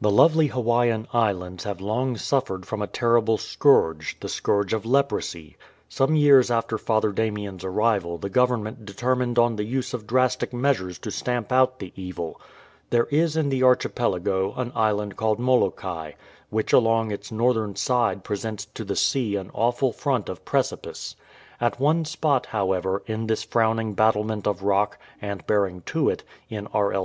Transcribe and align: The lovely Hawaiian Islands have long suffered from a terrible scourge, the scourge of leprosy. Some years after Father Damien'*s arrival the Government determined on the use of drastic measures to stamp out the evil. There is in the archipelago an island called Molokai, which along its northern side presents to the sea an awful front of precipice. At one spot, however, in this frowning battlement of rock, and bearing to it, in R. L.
The 0.00 0.12
lovely 0.12 0.46
Hawaiian 0.46 1.08
Islands 1.12 1.64
have 1.64 1.80
long 1.80 2.16
suffered 2.16 2.64
from 2.66 2.80
a 2.80 2.86
terrible 2.86 3.36
scourge, 3.36 4.16
the 4.20 4.28
scourge 4.28 4.72
of 4.72 4.86
leprosy. 4.86 5.56
Some 5.88 6.14
years 6.14 6.52
after 6.52 6.78
Father 6.78 7.10
Damien'*s 7.10 7.64
arrival 7.64 8.16
the 8.16 8.28
Government 8.30 8.84
determined 8.86 9.40
on 9.40 9.56
the 9.56 9.64
use 9.64 9.92
of 9.92 10.06
drastic 10.06 10.52
measures 10.52 11.00
to 11.00 11.10
stamp 11.10 11.50
out 11.50 11.80
the 11.80 11.92
evil. 11.96 12.40
There 12.90 13.06
is 13.06 13.36
in 13.36 13.48
the 13.48 13.64
archipelago 13.64 14.54
an 14.56 14.70
island 14.76 15.16
called 15.16 15.40
Molokai, 15.40 16.12
which 16.48 16.72
along 16.72 17.10
its 17.10 17.32
northern 17.32 17.74
side 17.74 18.22
presents 18.22 18.66
to 18.74 18.84
the 18.84 18.94
sea 18.94 19.34
an 19.34 19.50
awful 19.52 19.92
front 19.92 20.28
of 20.28 20.44
precipice. 20.44 21.16
At 21.60 21.80
one 21.80 22.04
spot, 22.04 22.46
however, 22.46 23.02
in 23.06 23.26
this 23.26 23.42
frowning 23.42 23.94
battlement 23.94 24.46
of 24.46 24.62
rock, 24.62 24.98
and 25.20 25.44
bearing 25.44 25.80
to 25.86 26.08
it, 26.08 26.22
in 26.48 26.68
R. 26.68 26.92
L. 26.92 27.00